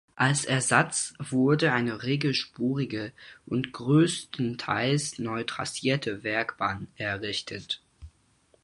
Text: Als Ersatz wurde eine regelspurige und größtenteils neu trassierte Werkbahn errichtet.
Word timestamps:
Als 0.15 0.45
Ersatz 0.45 1.13
wurde 1.19 1.73
eine 1.73 2.01
regelspurige 2.01 3.13
und 3.45 3.71
größtenteils 3.71 5.19
neu 5.19 5.43
trassierte 5.43 6.23
Werkbahn 6.23 6.87
errichtet. 6.95 7.83